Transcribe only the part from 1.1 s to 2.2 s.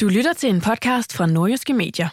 fra Nordjyske Medier.